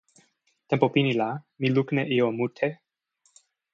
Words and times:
tenpo 0.67 0.85
pini 0.93 1.11
la 1.19 1.29
mi 1.59 1.67
lukin 1.75 1.99
e 2.03 2.05
ijo 2.15 2.29
mute. 2.37 2.67